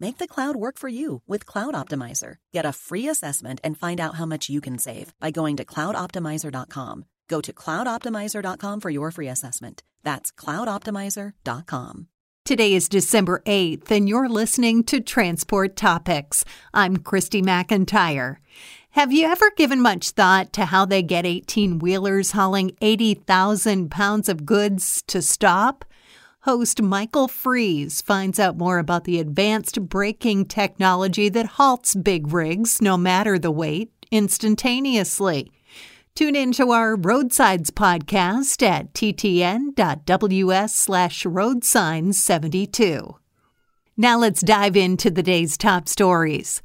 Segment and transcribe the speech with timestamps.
[0.00, 2.36] Make the cloud work for you with Cloud Optimizer.
[2.52, 5.64] Get a free assessment and find out how much you can save by going to
[5.64, 7.04] cloudoptimizer.com.
[7.28, 9.82] Go to cloudoptimizer.com for your free assessment.
[10.02, 12.08] That's cloudoptimizer.com.
[12.44, 16.44] Today is December 8th, and you're listening to Transport Topics.
[16.74, 18.36] I'm Christy McIntyre.
[18.90, 24.28] Have you ever given much thought to how they get 18 wheelers hauling 80,000 pounds
[24.28, 25.86] of goods to stop?
[26.44, 32.82] Host Michael Freeze finds out more about the advanced braking technology that halts big rigs,
[32.82, 35.50] no matter the weight, instantaneously.
[36.14, 43.14] Tune in to our RoadSigns podcast at ttn.ws slash roadsigns72.
[43.96, 46.60] Now let's dive into the day's top stories.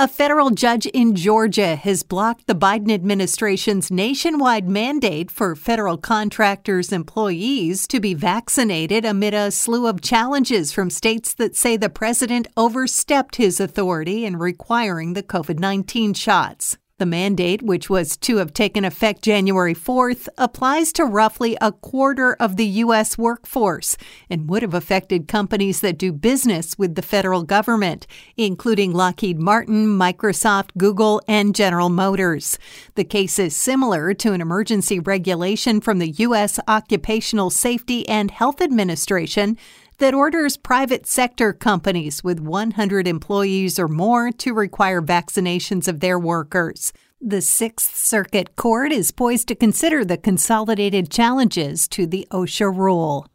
[0.00, 6.92] A federal judge in Georgia has blocked the Biden administration's nationwide mandate for federal contractors'
[6.92, 12.46] employees to be vaccinated amid a slew of challenges from states that say the president
[12.56, 16.78] overstepped his authority in requiring the COVID 19 shots.
[16.98, 22.34] The mandate, which was to have taken effect January 4th, applies to roughly a quarter
[22.40, 23.16] of the U.S.
[23.16, 23.96] workforce
[24.28, 29.86] and would have affected companies that do business with the federal government, including Lockheed Martin,
[29.86, 32.58] Microsoft, Google, and General Motors.
[32.96, 36.58] The case is similar to an emergency regulation from the U.S.
[36.66, 39.56] Occupational Safety and Health Administration
[39.98, 46.18] that orders private sector companies with 100 employees or more to require vaccinations of their
[46.18, 46.92] workers.
[47.20, 53.26] The Sixth Circuit Court is poised to consider the consolidated challenges to the OSHA rule.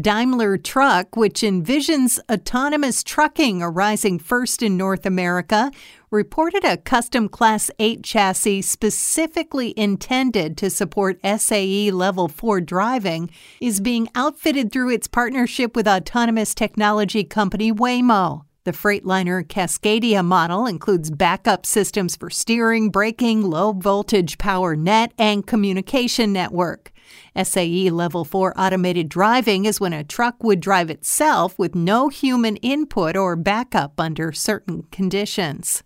[0.00, 5.70] Daimler Truck, which envisions autonomous trucking arising first in North America,
[6.10, 13.80] reported a custom Class 8 chassis specifically intended to support SAE Level 4 driving is
[13.80, 18.46] being outfitted through its partnership with autonomous technology company Waymo.
[18.64, 25.46] The Freightliner Cascadia model includes backup systems for steering, braking, low voltage power net, and
[25.46, 26.90] communication network.
[27.40, 32.56] SAE Level 4 automated driving is when a truck would drive itself with no human
[32.56, 35.82] input or backup under certain conditions.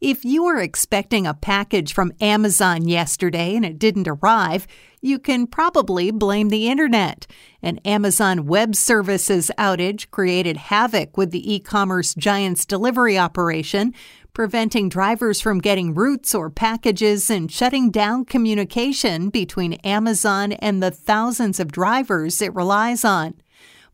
[0.00, 4.66] If you were expecting a package from Amazon yesterday and it didn't arrive,
[5.02, 7.26] you can probably blame the internet.
[7.62, 13.92] An Amazon Web Services outage created havoc with the e commerce giant's delivery operation,
[14.32, 20.90] preventing drivers from getting routes or packages and shutting down communication between Amazon and the
[20.90, 23.34] thousands of drivers it relies on.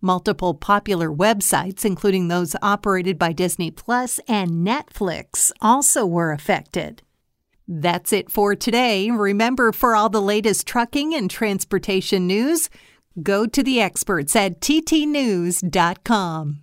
[0.01, 7.03] Multiple popular websites, including those operated by Disney Plus and Netflix, also were affected.
[7.67, 9.11] That's it for today.
[9.11, 12.69] Remember, for all the latest trucking and transportation news,
[13.23, 16.63] go to the experts at ttnews.com.